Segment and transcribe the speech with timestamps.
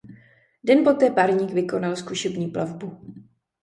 [0.63, 3.13] Den poté parník vykonal zkušební plavbu.